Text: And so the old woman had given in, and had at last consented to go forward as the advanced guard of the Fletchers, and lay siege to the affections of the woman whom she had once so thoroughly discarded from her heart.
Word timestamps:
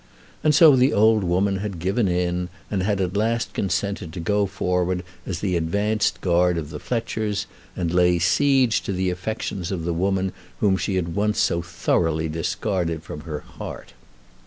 And 0.43 0.55
so 0.55 0.75
the 0.75 0.93
old 0.93 1.23
woman 1.23 1.57
had 1.57 1.77
given 1.77 2.07
in, 2.07 2.49
and 2.71 2.81
had 2.81 2.99
at 2.99 3.15
last 3.15 3.53
consented 3.53 4.11
to 4.13 4.19
go 4.19 4.47
forward 4.47 5.03
as 5.27 5.41
the 5.41 5.55
advanced 5.55 6.21
guard 6.21 6.57
of 6.57 6.71
the 6.71 6.79
Fletchers, 6.79 7.45
and 7.75 7.93
lay 7.93 8.17
siege 8.17 8.81
to 8.81 8.93
the 8.93 9.11
affections 9.11 9.71
of 9.71 9.83
the 9.85 9.93
woman 9.93 10.33
whom 10.59 10.75
she 10.75 10.95
had 10.95 11.13
once 11.13 11.39
so 11.39 11.61
thoroughly 11.61 12.27
discarded 12.27 13.03
from 13.03 13.21
her 13.29 13.41
heart. 13.41 13.93